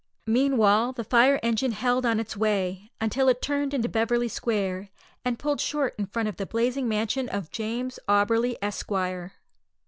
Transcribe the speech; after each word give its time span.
Meanwhile, 0.25 0.93
the 0.93 1.03
fire 1.03 1.39
engine 1.43 1.73
held 1.73 2.07
on 2.07 2.19
its 2.19 2.35
way, 2.35 2.89
until 2.99 3.27
it 3.29 3.39
turned 3.39 3.71
into 3.71 3.87
Beverly 3.87 4.27
Square, 4.29 4.89
and 5.23 5.37
pulled 5.37 5.61
short 5.61 5.93
up 5.93 5.99
in 5.99 6.05
front 6.07 6.27
of 6.27 6.37
the 6.37 6.47
blazing 6.47 6.89
mansion 6.89 7.29
of 7.29 7.51
James 7.51 7.99
Auberly, 8.09 8.55
Esquire. 8.63 9.33